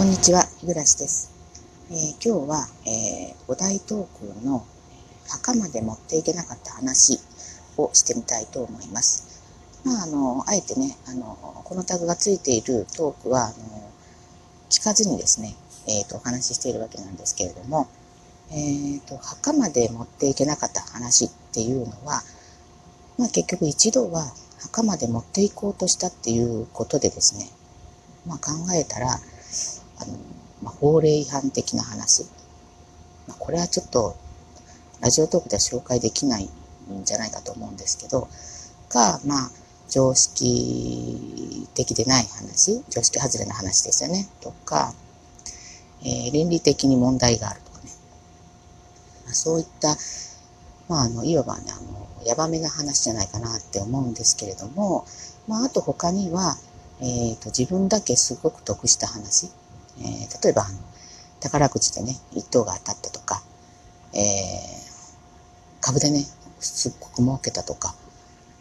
[0.00, 1.30] こんにちは、日暮です。
[1.90, 4.64] えー、今日は、えー、お題トークの
[5.28, 7.20] 墓まで持っていけなかった話
[7.76, 9.44] をしてみたいと思います。
[9.84, 13.54] まあ、あの、あえてね、あの、このタグがついているトークは、あの、
[14.70, 15.54] 聞かずにですね、
[15.86, 17.86] えっ、ー、と、お話ししているわけなんですけれども、
[18.50, 22.22] えっ、と、墓まで持っていけなかった話っていうのは、
[23.18, 27.50] まあ、結局一度は墓まで持っていこうとしたっていうことでですね、
[28.26, 29.20] まあ、考えたら、
[30.00, 30.12] あの、
[30.62, 32.24] まあ、法令違反的な話。
[33.26, 34.16] まあ、これはちょっと、
[35.00, 38.28] ラジオトークでは紹介できないんじゃないかと思うんですけど、
[38.90, 39.50] が、まあ、
[39.88, 44.94] 常識的でない話、常識外れな話ですよね、とか、
[46.02, 47.90] えー、倫理的に問題があるとかね。
[49.24, 49.96] まあ、そういった、
[50.88, 55.06] まあ、あの、いわばね、あの、やばめな話じゃないかなって思うんですけれども、
[55.48, 56.56] まあ、あと他には、
[57.00, 59.50] えっ、ー、と、自分だけすごく得した話、
[60.00, 60.66] えー、例えば、
[61.40, 63.42] 宝くじでね、一等が当たったとか、
[64.12, 64.20] えー、
[65.80, 66.24] 株でね、
[66.58, 67.94] すっごく儲けたとか、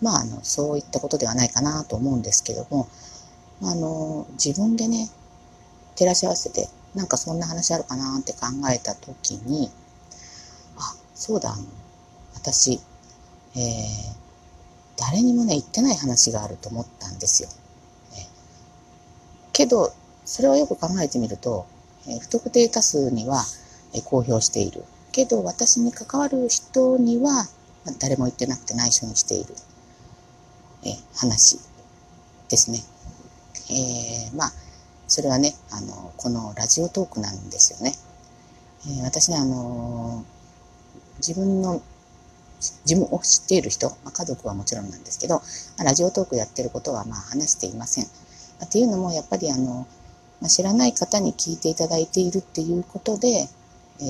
[0.00, 2.88] まあ、あの、そういったことではないかなと思うんですけども、
[3.62, 5.08] あの、自分でね、
[5.96, 9.70] 照らし合わせて、なんかそんな話あるかなって考えたときに、
[10.76, 11.62] あ、そうだ、あの、
[12.34, 12.80] 私、
[13.54, 13.60] えー、
[14.96, 17.48] 誰にもね、言ってない話があると思ったんですよ。
[18.16, 18.26] え
[19.52, 19.92] けど、
[20.24, 21.66] それはよく考えてみると、
[22.06, 23.44] え不特定多数には、
[23.94, 24.84] え公表している。
[25.12, 27.46] けど、私に関わる人には、
[27.84, 29.54] ま誰も言ってなくて内緒にしている、
[30.84, 31.58] え話
[32.48, 32.80] ですね。
[33.70, 34.52] えー、まあ、
[35.06, 37.94] それはね、あの、このラジオトークなんですよね。
[38.86, 40.24] えー、私ね、あの
[41.18, 41.80] 自分の
[42.84, 45.42] 自分を知っている人、まあ、家族はもちろんなんですけど、
[45.82, 48.04] ラジオトークやってることはまあ話していません。
[48.04, 49.86] っていうのも、やっぱりあの、
[50.40, 53.48] まあ、知らない方に聞いていただいているっていうことで、
[54.00, 54.02] え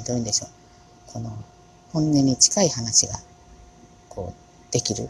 [0.00, 1.12] ー、どういうんでしょう。
[1.12, 1.30] この
[1.92, 3.14] 本音に近い話が、
[4.08, 5.08] こう、できる。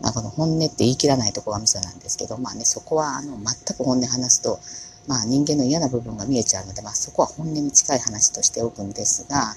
[0.00, 4.58] まあ、この本音って言い切らないとこがミソなんですけど、まあね、そこは、あの、全く本音話すと、
[5.06, 9.54] まあ人間の嫌な部分が見えちゃうので、まあそこは本音に近い話としておくんですが、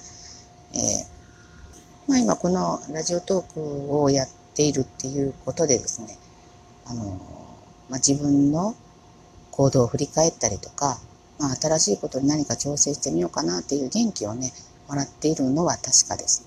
[0.74, 6.18] えー、まあ今このラジオトークをやっているっていうことでですね、
[6.86, 7.04] あの、
[7.88, 8.74] まあ自分の
[9.56, 10.98] 行動を振り返ったりとか、
[11.38, 14.52] まあ、新しいことに何か挑戦してみようかなっていう元気をね、
[14.86, 16.46] もらっているのは確かです。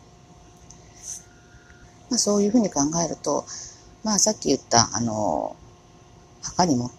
[2.09, 3.46] まあ、そういうふうに考えると、
[4.03, 5.56] まあ、さっき言った、あの、
[6.42, 6.92] 墓にも、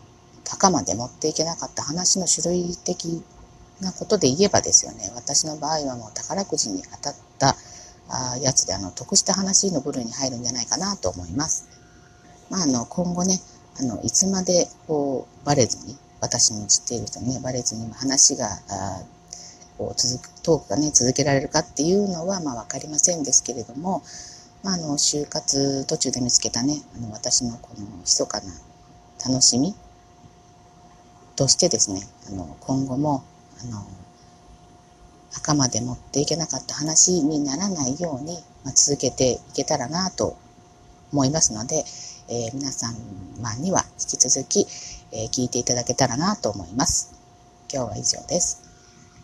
[0.48, 3.22] 墓まで持っていけなかった話の種類的
[3.80, 7.56] なことで言えばですよね、私の場合はもう宝くじに当たった
[8.08, 11.68] あやつで、あの、得した話の部類に入るんじゃないかなと思います。
[12.50, 13.40] まあ、あの、今後ね、
[13.78, 19.02] あの、いつまで、こう、バレずに、私に知っている人にね、バレずに話が、あ
[19.78, 24.02] こう続く、トークがね、続けられるかっていうのは、まあ、わかりませんですけれども、
[24.62, 28.52] まあ、あの、就活途中で見つけたね、あの、私のこの、密かな
[29.26, 29.74] 楽しみ
[31.34, 33.24] としてですね、あの、今後も、
[33.62, 33.82] あの、
[35.32, 40.36] 墓まで持っていけなかった話にならないように、まあ、続けていけたらなと
[41.12, 41.84] 思いますので、
[42.28, 42.94] えー、皆様
[43.60, 44.66] には引き続き、
[45.12, 47.12] えー、聞いていただけたらなと思います。
[47.72, 48.69] 今日は以上です。